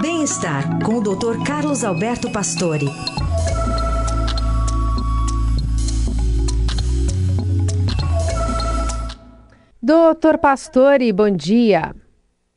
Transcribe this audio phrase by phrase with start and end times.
[0.00, 1.44] Bem-estar com o Dr.
[1.44, 2.86] Carlos Alberto Pastore.
[9.82, 11.94] Doutor Pastore, bom dia.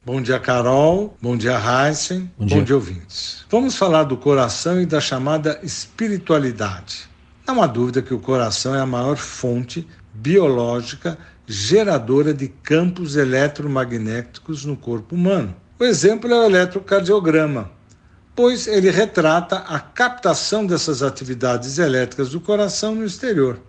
[0.05, 1.17] Bom dia, Carol.
[1.21, 2.31] Bom dia, Heisen.
[2.37, 2.57] Bom dia.
[2.57, 3.45] bom dia, ouvintes.
[3.49, 7.09] Vamos falar do coração e da chamada espiritualidade.
[7.45, 14.63] Não há dúvida que o coração é a maior fonte biológica geradora de campos eletromagnéticos
[14.63, 15.53] no corpo humano.
[15.79, 17.71] O exemplo é o eletrocardiograma,
[18.35, 23.59] pois ele retrata a captação dessas atividades elétricas do coração no exterior.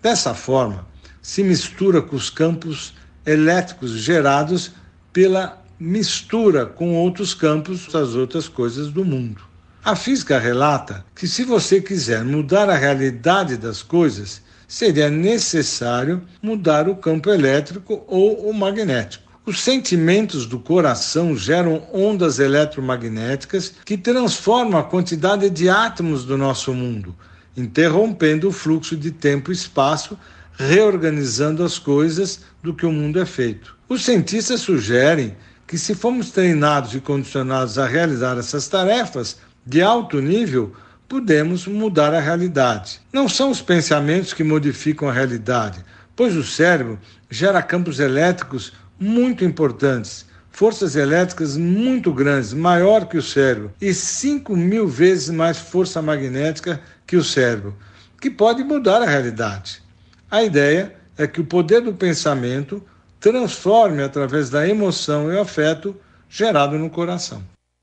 [0.00, 0.86] Dessa forma,
[1.20, 2.94] se mistura com os campos
[3.26, 4.70] elétricos gerados
[5.12, 9.42] pela mistura com outros campos das outras coisas do mundo.
[9.84, 16.88] A física relata que se você quiser mudar a realidade das coisas, seria necessário mudar
[16.88, 19.25] o campo elétrico ou o magnético.
[19.46, 26.74] Os sentimentos do coração geram ondas eletromagnéticas que transformam a quantidade de átomos do nosso
[26.74, 27.14] mundo,
[27.56, 30.18] interrompendo o fluxo de tempo e espaço,
[30.58, 33.76] reorganizando as coisas do que o mundo é feito.
[33.88, 40.20] Os cientistas sugerem que, se formos treinados e condicionados a realizar essas tarefas de alto
[40.20, 40.72] nível,
[41.08, 43.00] podemos mudar a realidade.
[43.12, 45.84] Não são os pensamentos que modificam a realidade,
[46.16, 46.98] pois o cérebro
[47.30, 54.56] gera campos elétricos muito importantes, forças elétricas muito grandes, maior que o cérebro, e 5
[54.56, 57.76] mil vezes mais força magnética que o cérebro,
[58.20, 59.82] que pode mudar a realidade.
[60.30, 62.82] A ideia é que o poder do pensamento
[63.20, 65.96] transforme através da emoção e afeto
[66.28, 67.42] gerado no coração.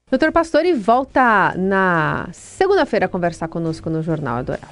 [0.10, 4.72] Doutor Pastore volta na segunda-feira a conversar conosco no Jornal Adoral.